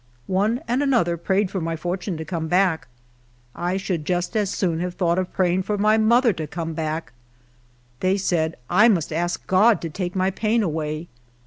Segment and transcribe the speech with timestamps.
[0.25, 2.87] One and another prayed for my fortune to come back.
[3.53, 7.13] I should just as soon have thoui^ht of praying for my mother to come back.
[7.99, 11.07] They said I must ask God to take my pain away.